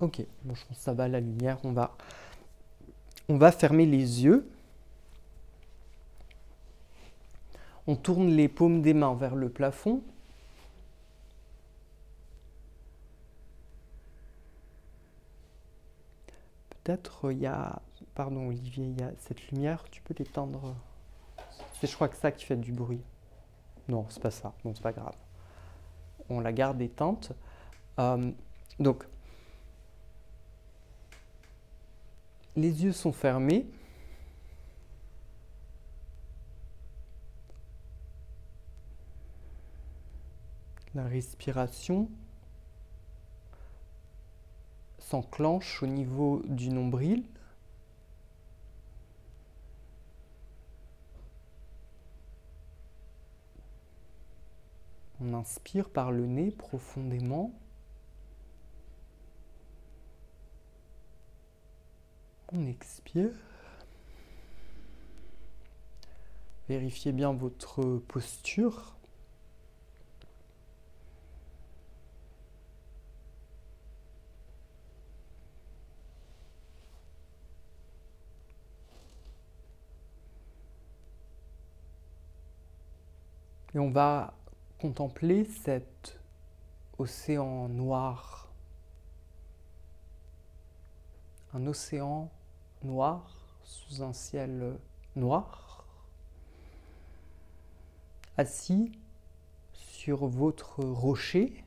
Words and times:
Ok, 0.00 0.22
bon, 0.44 0.54
je 0.54 0.64
pense 0.66 0.76
que 0.76 0.82
ça 0.82 0.92
va 0.92 1.08
la 1.08 1.20
lumière. 1.20 1.58
On 1.64 1.72
va, 1.72 1.96
on 3.28 3.38
va 3.38 3.50
fermer 3.50 3.86
les 3.86 4.24
yeux. 4.24 4.50
On 7.86 7.96
tourne 7.96 8.28
les 8.28 8.48
paumes 8.48 8.82
des 8.82 8.94
mains 8.94 9.14
vers 9.14 9.36
le 9.36 9.48
plafond. 9.48 10.02
Peut-être 16.82 17.32
il 17.32 17.38
y 17.38 17.46
a, 17.46 17.80
pardon 18.14 18.48
Olivier, 18.48 18.84
il 18.84 19.00
y 19.00 19.02
a 19.02 19.10
cette 19.18 19.50
lumière, 19.50 19.84
tu 19.90 20.02
peux 20.02 20.14
l'éteindre. 20.18 20.74
C'est 21.80 21.86
je 21.86 21.94
crois 21.94 22.08
que 22.08 22.16
ça 22.16 22.30
qui 22.32 22.44
fait 22.44 22.56
du 22.56 22.72
bruit. 22.72 23.02
Non, 23.88 24.06
c'est 24.08 24.22
pas 24.22 24.30
ça. 24.30 24.52
Bon, 24.62 24.74
c'est 24.74 24.82
pas 24.82 24.92
grave. 24.92 25.14
On 26.28 26.40
la 26.40 26.52
garde 26.52 26.80
éteinte. 26.82 27.32
Euh, 27.98 28.30
donc, 28.78 29.04
les 32.56 32.84
yeux 32.84 32.92
sont 32.92 33.12
fermés. 33.12 33.66
La 40.94 41.04
respiration 41.04 42.08
s'enclenche 44.98 45.82
au 45.82 45.86
niveau 45.86 46.42
du 46.46 46.70
nombril. 46.70 47.24
On 55.20 55.34
inspire 55.34 55.90
par 55.90 56.12
le 56.12 56.26
nez 56.26 56.50
profondément. 56.50 57.52
On 62.52 62.66
expire. 62.66 63.30
Vérifiez 66.68 67.12
bien 67.12 67.32
votre 67.32 67.98
posture. 68.08 68.96
Et 83.74 83.78
on 83.78 83.90
va 83.90 84.32
contempler 84.78 85.44
cet 85.44 86.18
océan 86.96 87.68
noir, 87.68 88.45
un 91.56 91.66
océan 91.66 92.30
noir 92.82 93.34
sous 93.64 94.02
un 94.02 94.12
ciel 94.12 94.78
noir, 95.16 95.86
assis 98.36 98.92
sur 99.72 100.26
votre 100.26 100.84
rocher. 100.84 101.62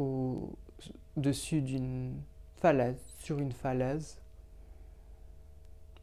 au-dessus 0.00 1.60
d'une 1.60 2.22
falaise, 2.56 2.96
sur 3.18 3.38
une 3.38 3.52
falaise, 3.52 4.18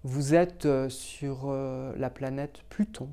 vous 0.04 0.36
êtes 0.36 0.68
euh, 0.68 0.88
sur 0.88 1.50
euh, 1.50 1.96
la 1.98 2.12
planète 2.12 2.62
Pluton, 2.70 3.10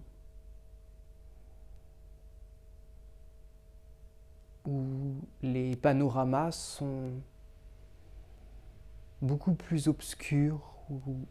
panoramas 5.85 6.53
sont 6.53 7.13
beaucoup 9.21 9.53
plus 9.53 9.87
obscurs, 9.87 10.63
où 10.89 11.27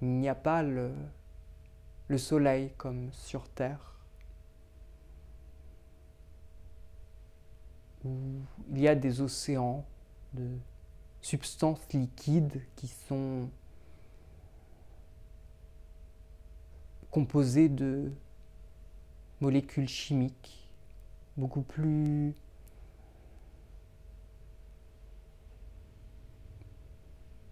il 0.00 0.06
n'y 0.06 0.28
a 0.28 0.36
pas 0.36 0.62
le, 0.62 0.94
le 2.06 2.18
soleil 2.18 2.72
comme 2.76 3.12
sur 3.12 3.48
Terre, 3.48 3.96
où 8.04 8.16
il 8.70 8.80
y 8.80 8.86
a 8.86 8.94
des 8.94 9.20
océans 9.20 9.84
de 10.34 10.56
substances 11.20 11.92
liquides 11.92 12.62
qui 12.76 12.86
sont 12.86 13.50
composées 17.10 17.68
de 17.68 18.12
molécules 19.40 19.88
chimiques 19.88 20.61
beaucoup 21.36 21.62
plus 21.62 22.34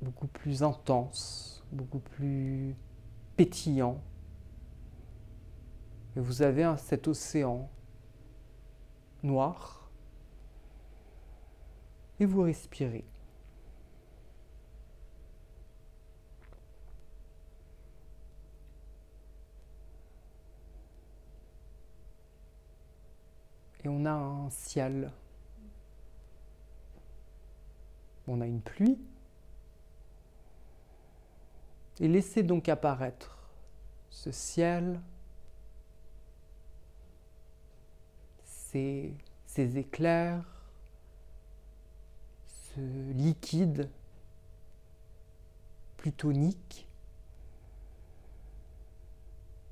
beaucoup 0.02 0.26
plus 0.26 0.62
intenses, 0.62 1.62
beaucoup 1.72 1.98
plus 1.98 2.74
pétillants. 3.36 4.00
Et 6.16 6.20
vous 6.20 6.42
avez 6.42 6.74
cet 6.78 7.06
océan 7.06 7.68
noir 9.22 9.90
et 12.18 12.26
vous 12.26 12.42
respirez. 12.42 13.04
Et 23.84 23.88
on 23.88 24.04
a 24.04 24.12
un 24.12 24.50
ciel. 24.50 25.12
On 28.26 28.40
a 28.40 28.46
une 28.46 28.60
pluie. 28.60 28.98
Et 32.00 32.08
laissez 32.08 32.42
donc 32.42 32.68
apparaître 32.68 33.38
ce 34.08 34.30
ciel, 34.30 35.00
ces, 38.44 39.14
ces 39.44 39.78
éclairs, 39.78 40.44
ce 42.46 42.80
liquide 43.12 43.90
plutonique. 45.96 46.88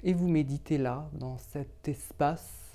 Et 0.03 0.13
vous 0.13 0.29
méditez 0.29 0.79
là, 0.79 1.09
dans 1.15 1.39
cet 1.39 1.89
espace 1.89 2.68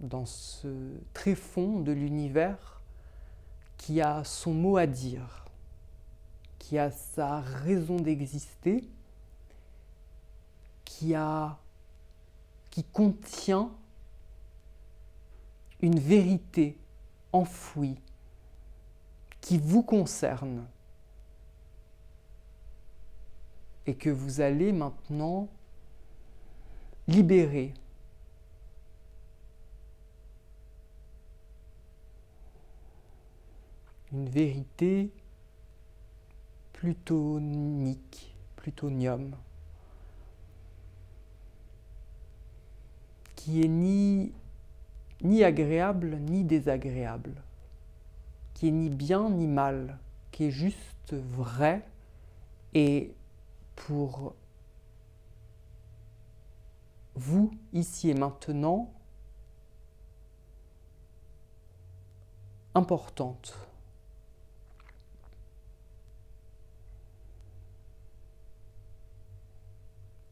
dans 0.00 0.26
ce 0.26 0.68
tréfonds 1.12 1.80
de 1.80 1.92
l'univers 1.92 2.80
qui 3.76 4.00
a 4.00 4.24
son 4.24 4.52
mot 4.52 4.76
à 4.76 4.86
dire, 4.86 5.44
qui 6.58 6.78
a 6.78 6.90
sa 6.90 7.40
raison 7.40 7.96
d'exister, 7.96 8.88
qui 10.84 11.14
a 11.14 11.58
qui 12.70 12.84
contient 12.84 13.70
une 15.80 15.98
vérité 15.98 16.78
enfouie 17.32 17.96
qui 19.40 19.58
vous 19.58 19.82
concerne 19.82 20.66
et 23.86 23.94
que 23.94 24.10
vous 24.10 24.40
allez 24.40 24.72
maintenant 24.72 25.48
libérer 27.08 27.74
une 34.12 34.28
vérité 34.28 35.10
plutonique, 36.72 38.34
plutonium, 38.56 39.36
qui 43.36 43.62
est 43.62 43.68
ni, 43.68 44.32
agréable 45.42 46.18
ni 46.18 46.44
désagréable, 46.44 47.42
qui 48.54 48.68
est 48.68 48.72
ni 48.72 48.90
bien 48.90 49.30
ni 49.30 49.46
mal, 49.46 49.98
qui 50.30 50.44
est 50.44 50.50
juste 50.50 51.14
vrai 51.14 51.86
et 52.74 53.12
pour 53.76 54.34
vous, 57.14 57.50
ici 57.72 58.10
et 58.10 58.14
maintenant, 58.14 58.92
importante. 62.74 63.69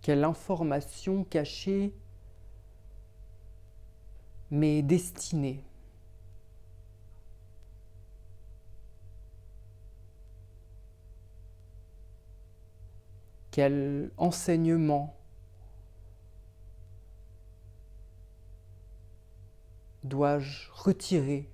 Quelle 0.09 0.25
information 0.25 1.23
cachée 1.23 1.93
mais 4.51 4.81
destinée. 4.81 5.63
Quel 13.51 14.11
enseignement 14.17 15.15
dois-je 20.05 20.71
retirer 20.73 21.51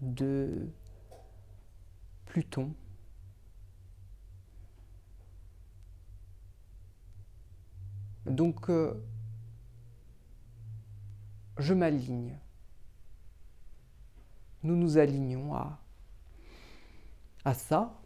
de 0.00 0.68
Pluton? 2.26 2.74
Donc, 8.26 8.68
euh, 8.68 8.94
je 11.58 11.74
m'aligne. 11.74 12.38
Nous 14.62 14.76
nous 14.76 14.98
alignons 14.98 15.54
à, 15.54 15.78
à 17.44 17.54
ça, 17.54 17.98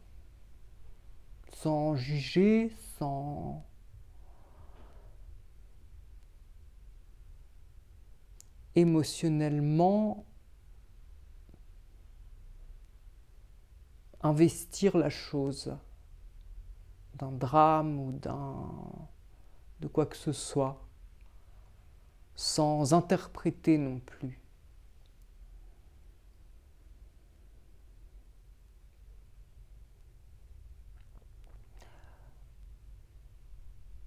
sans 1.53 1.97
juger, 1.97 2.71
sans 2.99 3.65
émotionnellement 8.77 10.27
investir 14.21 14.97
la 14.97 15.11
chose 15.11 15.77
d'un 17.15 17.33
drame 17.33 17.99
ou 18.01 18.13
d'un 18.13 19.09
de 19.85 19.89
quoi 19.89 20.07
que 20.07 20.17
ce 20.17 20.33
soit, 20.33 20.81
sans 22.35 22.95
interpréter 22.95 23.77
non 23.77 24.01
plus. 24.01 24.41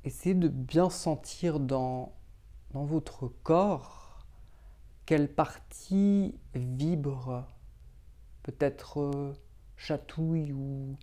Essayez 0.03 0.33
de 0.33 0.47
bien 0.47 0.89
sentir 0.89 1.59
dans, 1.59 2.11
dans 2.71 2.85
votre 2.85 3.27
corps 3.27 4.25
quelle 5.05 5.31
partie 5.31 6.39
vibre, 6.55 7.45
peut-être 8.41 8.99
euh, 8.99 9.33
chatouille 9.75 10.53
ou 10.53 10.97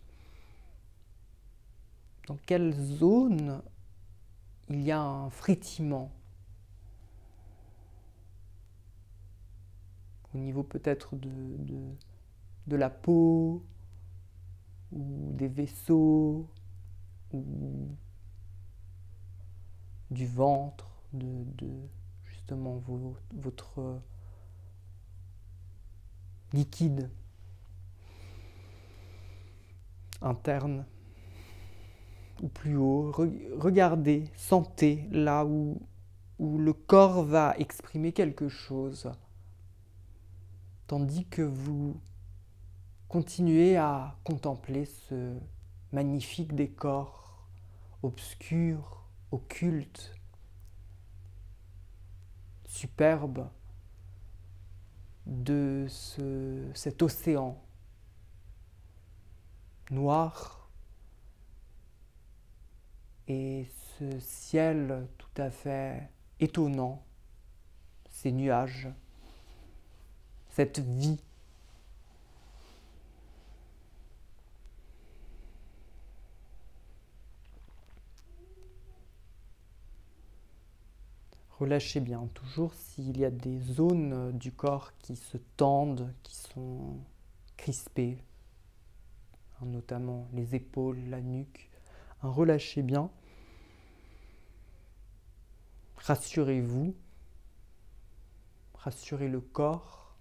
dans 2.27 2.39
quelle 2.45 2.73
zone 2.73 3.63
il 4.69 4.83
y 4.83 4.91
a 4.91 5.01
un 5.01 5.31
frétillement 5.31 6.11
au 10.35 10.39
niveau 10.39 10.63
peut-être 10.63 11.15
de, 11.17 11.31
de, 12.67 12.77
la 12.77 12.91
peau 12.91 13.65
ou 14.93 15.33
des 15.35 15.49
vaisseaux 15.49 16.49
ou 17.33 17.89
du 20.11 20.27
ventre, 20.27 20.91
de, 21.13 21.69
justement 22.25 22.83
votre 23.33 24.01
liquide 26.53 27.11
interne 30.21 30.85
ou 32.43 32.49
plus 32.49 32.77
haut. 32.77 33.13
Regardez, 33.57 34.31
sentez 34.37 35.09
là 35.11 35.45
où, 35.45 35.81
le 36.41 36.73
corps 36.73 37.25
va 37.25 37.55
exprimer 37.59 38.13
quelque 38.13 38.49
chose, 38.49 39.11
tandis 40.87 41.25
que 41.27 41.43
vous 41.43 41.97
continuez 43.09 43.77
à 43.77 44.17
contempler 44.25 44.85
ce 44.85 45.37
magnifique 45.93 46.55
décor 46.55 47.25
obscur, 48.03 49.07
occulte, 49.31 50.15
superbe 52.67 53.49
de 55.27 55.87
ce, 55.89 56.69
cet 56.75 57.01
océan 57.03 57.59
noir 59.91 60.64
et 63.29 63.67
ce 63.99 64.19
ciel 64.21 65.07
tout 65.19 65.43
à 65.43 65.51
fait 65.51 66.09
étonnant, 66.41 67.03
ces 68.11 68.33
nuages, 68.33 68.89
cette 70.51 70.79
vie. 70.79 71.19
Relâchez 81.59 82.01
bien 82.01 82.29
toujours 82.35 82.75
s'il 82.75 83.17
y 83.17 83.25
a 83.25 83.31
des 83.31 83.61
zones 83.61 84.37
du 84.37 84.51
corps 84.51 84.93
qui 84.99 85.15
se 85.17 85.39
tendent, 85.57 86.13
qui 86.25 86.35
sont 86.35 86.99
crispées, 87.57 88.19
hein, 89.61 89.67
notamment 89.67 90.29
les 90.33 90.57
épaules, 90.57 90.99
la 91.09 91.21
nuque 91.21 91.71
relâchez 92.31 92.83
bien. 92.83 93.11
Rassurez-vous. 95.97 96.95
Rassurez 98.75 99.29
le 99.29 99.41
corps. 99.41 100.15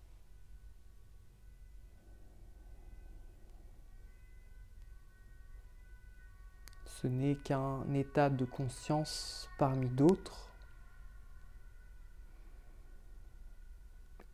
Ce 6.85 7.07
n'est 7.07 7.35
qu'un 7.35 7.94
état 7.94 8.29
de 8.29 8.45
conscience 8.45 9.50
parmi 9.57 9.89
d'autres. 9.89 10.53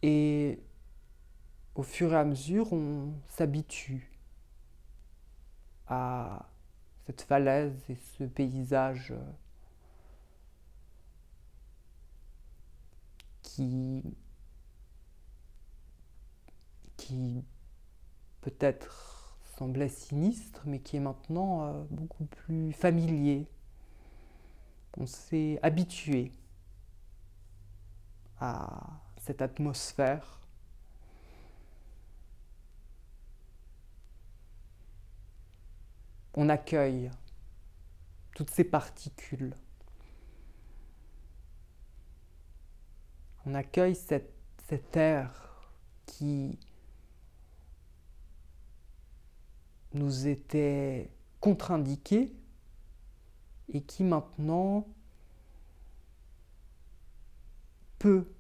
Et 0.04 0.60
au 1.74 1.84
fur 1.84 2.14
et 2.14 2.18
à 2.18 2.24
mesure, 2.24 2.72
on 2.74 3.14
s'habitue 3.28 4.12
à 5.88 6.48
cette 7.10 7.24
falaise 7.24 7.74
et 7.90 7.96
ce 7.96 8.24
paysage 8.24 9.10
euh, 9.10 9.32
qui, 13.42 14.04
qui 16.98 17.44
peut-être 18.42 19.40
semblait 19.58 19.90
sinistre, 19.90 20.62
mais 20.68 20.78
qui 20.82 20.98
est 20.98 21.00
maintenant 21.00 21.66
euh, 21.66 21.84
beaucoup 21.90 22.26
plus 22.26 22.74
familier. 22.74 23.48
On 24.96 25.08
s'est 25.08 25.58
habitué 25.64 26.32
à 28.40 29.02
cette 29.18 29.42
atmosphère 29.42 30.39
on 36.34 36.50
accueille 36.50 37.12
toutes 38.36 38.50
ces 38.50 38.64
particules. 38.64 39.56
On 43.46 43.54
accueille 43.54 43.96
cet 43.96 44.98
air 44.98 45.72
qui 46.06 46.60
nous 49.94 50.28
était 50.28 51.10
contre-indiqué 51.40 52.34
et 53.70 53.82
qui 53.82 54.04
maintenant 54.04 54.88
peut 57.98 58.32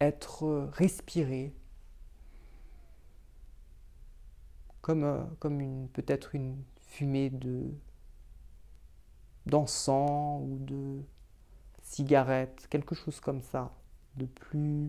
être 0.00 0.68
respiré 0.72 1.54
comme, 4.88 5.04
euh, 5.04 5.22
comme 5.38 5.60
une, 5.60 5.86
peut-être 5.88 6.34
une 6.34 6.64
fumée 6.80 7.28
de 7.28 7.66
d'encens 9.44 10.40
ou 10.42 10.56
de 10.60 11.02
cigarette, 11.82 12.66
quelque 12.70 12.94
chose 12.94 13.20
comme 13.20 13.42
ça, 13.42 13.70
de 14.16 14.24
plus 14.24 14.88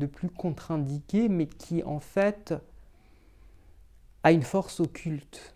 de 0.00 0.06
plus 0.06 0.28
contre-indiqué, 0.28 1.28
mais 1.28 1.46
qui 1.46 1.84
en 1.84 2.00
fait 2.00 2.52
a 4.24 4.32
une 4.32 4.42
force 4.42 4.80
occulte. 4.80 5.54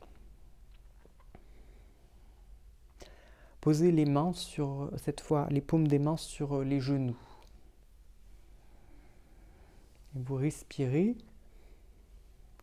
Posez 3.61 3.91
les 3.91 4.07
mains 4.07 4.33
sur, 4.33 4.93
cette 4.97 5.21
fois, 5.21 5.49
les 5.51 5.61
paumes 5.61 5.89
des 5.89 5.99
mains 5.99 6.17
sur 6.17 6.63
les 6.63 6.79
genoux. 6.79 7.19
Vous 10.15 10.37
respirez 10.37 11.17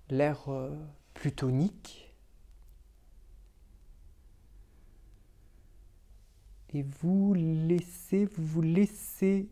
l'air 0.09 0.49
euh, 0.49 0.75
plutonique. 1.13 2.13
Et 6.71 6.83
vous 6.83 7.33
laissez, 7.33 8.25
vous 8.37 8.61
laissez 8.61 9.49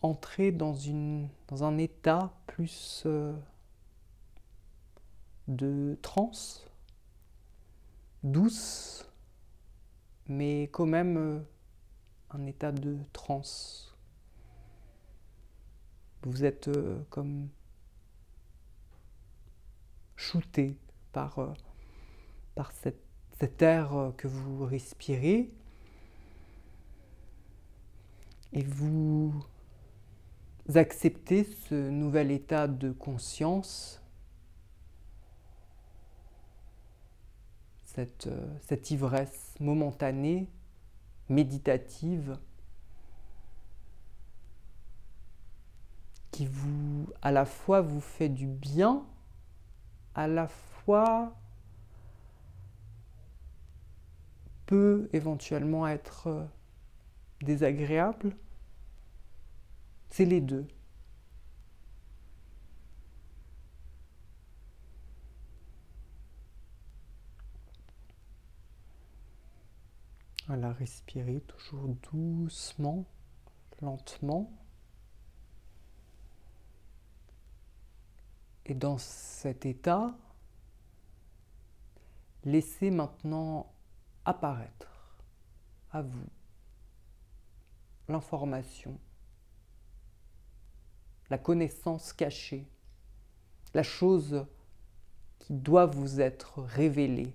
entrer 0.00 0.52
dans, 0.52 0.74
une, 0.74 1.28
dans 1.48 1.64
un 1.64 1.76
état 1.78 2.32
plus 2.46 3.02
euh, 3.06 3.34
de 5.46 5.98
transe, 6.00 6.66
douce, 8.22 9.10
mais 10.26 10.64
quand 10.72 10.86
même 10.86 11.16
euh, 11.18 11.40
un 12.30 12.46
état 12.46 12.72
de 12.72 12.96
transe. 13.12 13.94
Vous 16.22 16.44
êtes 16.44 16.70
comme 17.10 17.50
shooté 20.16 20.76
par, 21.12 21.38
euh, 21.38 21.52
cet 23.38 23.62
air 23.62 24.12
que 24.16 24.28
vous 24.28 24.64
respirez. 24.64 25.50
Et 28.52 28.62
vous 28.62 29.34
acceptez 30.74 31.44
ce 31.44 31.74
nouvel 31.74 32.30
état 32.30 32.68
de 32.68 32.92
conscience, 32.92 34.00
cette, 37.84 38.28
cette 38.62 38.90
ivresse 38.92 39.54
momentanée, 39.58 40.48
méditative, 41.28 42.38
qui 46.30 46.46
vous, 46.46 47.06
à 47.22 47.30
la 47.30 47.44
fois 47.44 47.80
vous 47.80 48.00
fait 48.00 48.28
du 48.28 48.46
bien, 48.46 49.06
à 50.14 50.26
la 50.28 50.48
fois 50.48 51.34
peut 54.66 55.08
éventuellement 55.12 55.86
être 55.86 56.48
désagréable. 57.42 58.36
C'est 60.10 60.24
les 60.24 60.40
deux. 60.40 60.66
Voilà, 70.46 70.72
respirez 70.72 71.40
toujours 71.40 71.88
doucement, 72.12 73.06
lentement. 73.80 74.52
Et 78.66 78.74
dans 78.74 78.98
cet 78.98 79.66
état, 79.66 80.16
laissez 82.44 82.90
maintenant 82.90 83.72
apparaître 84.24 85.16
à 85.90 86.02
vous 86.02 86.26
l'information, 88.08 88.98
la 91.30 91.38
connaissance 91.38 92.12
cachée, 92.12 92.66
la 93.74 93.82
chose 93.82 94.46
qui 95.38 95.52
doit 95.54 95.86
vous 95.86 96.20
être 96.20 96.62
révélée 96.62 97.32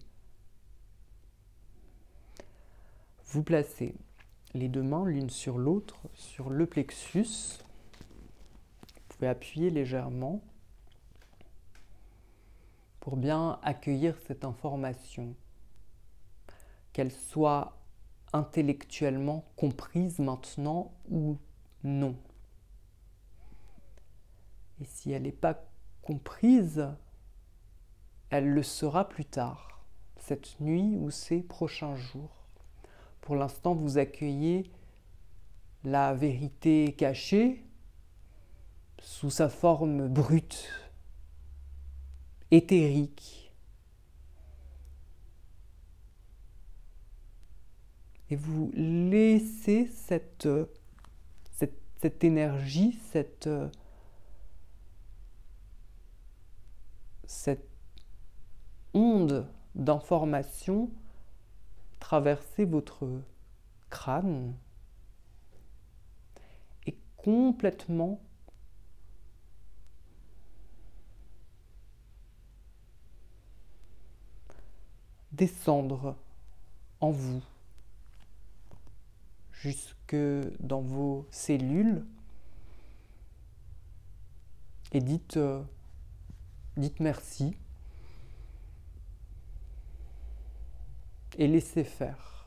Vous 3.32 3.44
placez 3.44 3.94
les 4.56 4.70
deux 4.70 4.82
mains 4.82 5.06
l'une 5.06 5.30
sur 5.30 5.60
l'autre 5.60 6.00
sur 6.16 6.50
le 6.50 6.66
plexus. 6.66 7.60
Vous 8.82 9.04
pouvez 9.08 9.28
appuyer 9.28 9.70
légèrement 9.70 10.42
pour 13.00 13.18
bien 13.18 13.60
accueillir 13.64 14.18
cette 14.28 14.44
information, 14.44 15.36
qu'elle 16.94 17.12
soit 17.12 17.78
intellectuellement 18.34 19.46
comprise 19.56 20.20
maintenant 20.20 20.92
ou 21.10 21.38
non. 21.84 22.16
Et 24.82 24.86
si 24.86 25.12
elle 25.12 25.24
n'est 25.24 25.32
pas 25.32 25.64
comprise, 26.02 26.88
elle 28.30 28.50
le 28.50 28.64
sera 28.64 29.10
plus 29.10 29.26
tard, 29.26 29.84
cette 30.18 30.60
nuit 30.60 30.96
ou 30.98 31.10
ces 31.10 31.42
prochains 31.42 31.96
jours. 31.96 32.48
Pour 33.22 33.36
l'instant, 33.36 33.74
vous 33.74 33.98
accueillez 33.98 34.72
la 35.84 36.14
vérité 36.14 36.94
cachée 36.94 37.66
sous 39.02 39.30
sa 39.30 39.50
forme 39.50 40.08
brute, 40.08 40.70
éthérique. 42.52 43.54
Et 48.32 48.36
vous 48.36 48.72
laissez 48.76 49.88
cette, 49.88 50.48
cette, 52.00 52.24
énergie, 52.24 53.00
cette, 53.12 53.50
cette 57.26 57.68
onde 58.94 59.48
d'information 59.76 60.90
traverser 62.00 62.66
votre 62.66 63.08
crâne 63.90 64.56
et 66.86 66.98
complètement 67.18 68.20
descendre 75.40 76.16
en 77.00 77.12
vous 77.12 77.42
jusque 79.54 80.16
dans 80.60 80.82
vos 80.82 81.26
cellules 81.32 82.06
et 84.92 85.00
dites, 85.00 85.38
euh, 85.38 85.64
dites 86.76 87.00
merci. 87.00 87.56
et 91.38 91.48
laisser 91.48 91.86
faire. 91.86 92.46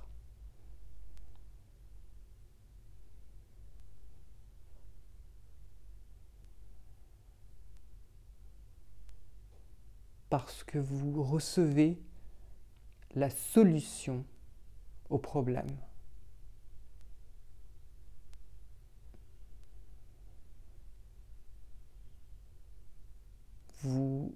Parce 10.29 10.63
que 10.63 10.79
vous 10.79 11.23
recevez 11.23 11.99
la 13.15 13.31
solution 13.31 14.25
au 15.11 15.19
problème. 15.19 15.77
Vous 23.83 24.35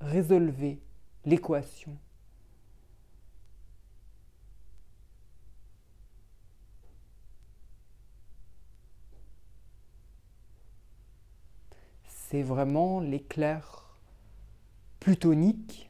résolvez 0.00 0.80
l'équation. 1.24 1.96
c'est 12.30 12.44
vraiment 12.44 13.00
l'éclair 13.00 13.98
plutonique 15.00 15.89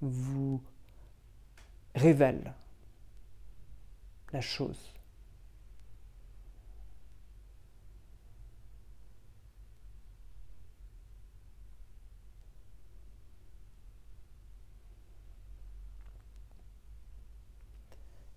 vous 0.00 0.62
révèle 1.94 2.54
la 4.32 4.40
chose. 4.40 4.92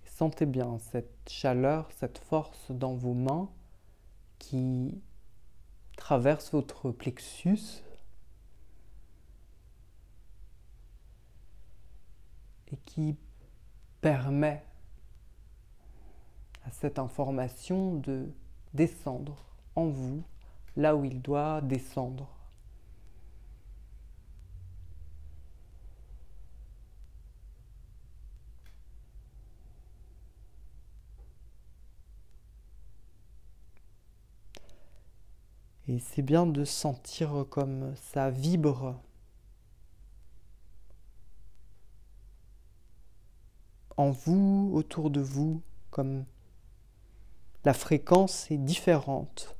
Sentez 0.04 0.46
bien 0.46 0.80
cette 0.80 1.30
chaleur, 1.30 1.90
cette 1.94 2.18
force 2.18 2.72
dans 2.72 2.94
vos 2.94 3.14
mains 3.14 3.50
qui 4.38 5.02
traverse 6.00 6.52
votre 6.54 6.92
plexus 6.92 7.84
et 12.72 12.78
qui 12.78 13.18
permet 14.00 14.64
à 16.66 16.72
cette 16.72 17.00
information 17.00 17.96
de 17.96 18.32
descendre 18.74 19.46
en 19.76 19.88
vous 19.88 20.24
là 20.78 20.96
où 20.96 21.04
il 21.04 21.22
doit 21.22 21.60
descendre. 21.60 22.39
Et 35.90 35.98
c'est 35.98 36.22
bien 36.22 36.46
de 36.46 36.66
sentir 36.66 37.46
comme 37.50 37.96
ça 37.96 38.30
vibre. 38.30 39.02
En 43.98 44.12
vous, 44.12 44.70
autour 44.72 45.10
de 45.10 45.20
vous, 45.20 45.64
comme 45.90 46.26
la 47.66 47.74
fréquence 47.74 48.52
est 48.52 48.60
différente, 48.60 49.58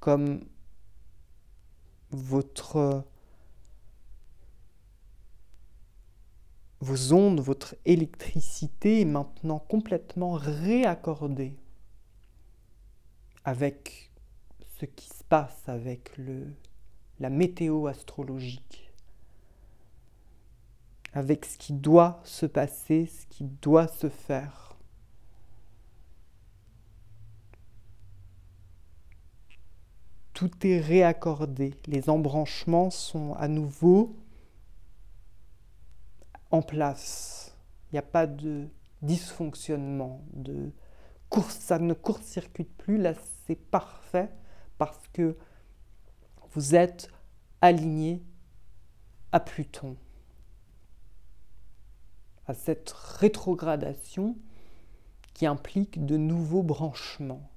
comme 0.00 0.44
votre 2.10 3.04
vos 6.80 7.14
ondes, 7.14 7.40
votre 7.40 7.74
électricité 7.86 9.00
est 9.00 9.06
maintenant 9.06 9.60
complètement 9.60 10.32
réaccordée 10.32 11.56
avec 13.44 14.10
ce 14.78 14.86
qui 14.86 15.08
se 15.08 15.22
passe 15.24 15.68
avec 15.68 16.16
le, 16.16 16.52
la 17.20 17.30
météo 17.30 17.86
astrologique, 17.86 18.92
avec 21.12 21.44
ce 21.44 21.58
qui 21.58 21.72
doit 21.72 22.20
se 22.24 22.46
passer, 22.46 23.06
ce 23.06 23.26
qui 23.26 23.44
doit 23.44 23.88
se 23.88 24.08
faire. 24.08 24.76
Tout 30.32 30.66
est 30.66 30.80
réaccordé, 30.80 31.74
les 31.86 32.10
embranchements 32.10 32.90
sont 32.90 33.34
à 33.34 33.46
nouveau 33.46 34.16
en 36.50 36.60
place. 36.60 37.56
Il 37.90 37.94
n'y 37.94 37.98
a 38.00 38.02
pas 38.02 38.26
de 38.26 38.68
dysfonctionnement, 39.02 40.24
de 40.32 40.72
ça 41.42 41.78
ne 41.78 41.94
court-circuite 41.94 42.72
plus, 42.76 42.98
là 42.98 43.14
c'est 43.46 43.56
parfait 43.56 44.30
parce 44.78 45.08
que 45.12 45.36
vous 46.52 46.74
êtes 46.74 47.08
aligné 47.60 48.22
à 49.32 49.40
Pluton, 49.40 49.96
à 52.46 52.54
cette 52.54 52.90
rétrogradation 52.90 54.36
qui 55.32 55.46
implique 55.46 56.06
de 56.06 56.16
nouveaux 56.16 56.62
branchements. 56.62 57.50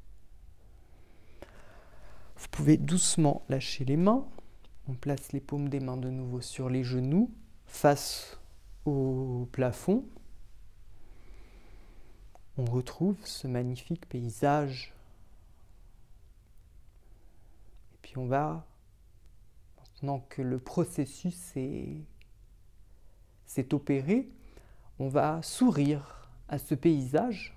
Vous 2.37 2.47
pouvez 2.49 2.77
doucement 2.77 3.43
lâcher 3.49 3.85
les 3.85 3.97
mains. 3.97 4.25
On 4.87 4.93
place 4.93 5.31
les 5.31 5.39
paumes 5.39 5.69
des 5.69 5.79
mains 5.79 5.97
de 5.97 6.09
nouveau 6.09 6.41
sur 6.41 6.69
les 6.69 6.83
genoux, 6.83 7.31
face 7.65 8.39
au 8.85 9.47
plafond. 9.51 10.05
On 12.57 12.65
retrouve 12.65 13.17
ce 13.23 13.47
magnifique 13.47 14.07
paysage. 14.07 14.93
Et 17.93 17.96
puis 18.07 18.17
on 18.17 18.25
va, 18.25 18.65
maintenant 19.85 20.21
que 20.29 20.41
le 20.41 20.59
processus 20.59 21.35
s'est 23.45 23.73
opéré, 23.73 24.31
on 24.97 25.09
va 25.09 25.41
sourire 25.41 26.31
à 26.47 26.57
ce 26.57 26.73
paysage. 26.73 27.53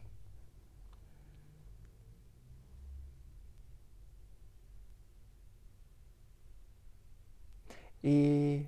Et 8.02 8.66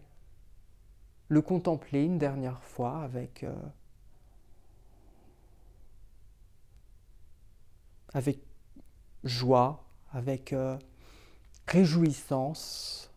le 1.26 1.42
contempler 1.42 2.04
une 2.04 2.18
dernière 2.18 2.62
fois 2.62 3.02
avec, 3.02 3.42
euh, 3.42 3.52
avec 8.14 8.38
joie, 9.24 9.84
avec 10.12 10.52
euh, 10.52 10.78
réjouissance. 11.66 13.08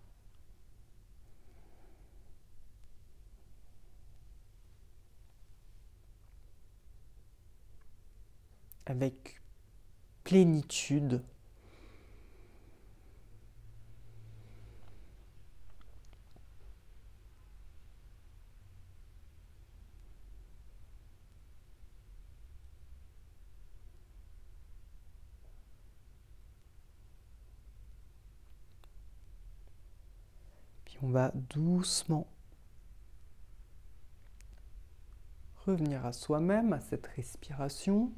avec 8.87 9.41
plénitude. 10.23 11.23
On 31.01 31.09
va 31.09 31.31
doucement 31.49 32.27
revenir 35.65 36.05
à 36.05 36.13
soi-même, 36.13 36.73
à 36.73 36.79
cette 36.79 37.07
respiration. 37.07 38.11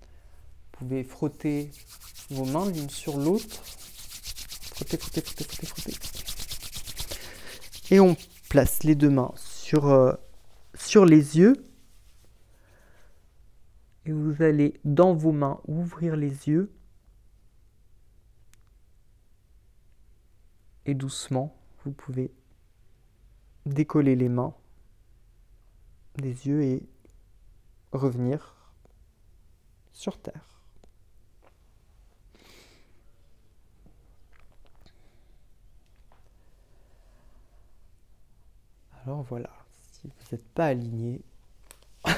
Vous 0.00 0.78
pouvez 0.84 1.02
frotter 1.02 1.70
vos 2.30 2.44
mains 2.44 2.70
l'une 2.70 2.90
sur 2.90 3.16
l'autre. 3.16 3.62
Frotter, 4.74 4.98
frotter, 4.98 5.22
frotter, 5.22 5.44
frotter, 5.44 5.66
frotter. 5.66 5.94
Et 7.90 8.00
on 8.00 8.16
place 8.50 8.82
les 8.82 8.94
deux 8.94 9.10
mains 9.10 9.32
sur, 9.36 9.86
euh, 9.86 10.12
sur 10.74 11.06
les 11.06 11.38
yeux. 11.38 11.64
Et 14.04 14.12
vous 14.12 14.42
allez 14.42 14.78
dans 14.84 15.14
vos 15.14 15.32
mains 15.32 15.60
ouvrir 15.66 16.16
les 16.16 16.48
yeux 16.48 16.70
et 20.86 20.94
doucement, 20.94 21.54
vous 21.84 21.90
pouvez 21.90 22.32
décoller 23.66 24.14
les 24.14 24.28
mains 24.28 24.54
des 26.14 26.46
yeux 26.46 26.62
et 26.62 26.88
revenir 27.92 28.54
sur 29.92 30.18
Terre. 30.18 30.62
Alors 39.02 39.22
voilà, 39.22 39.50
si 39.92 40.08
vous 40.08 40.14
n'êtes 40.32 40.48
pas 40.48 40.66
aligné, 40.66 41.20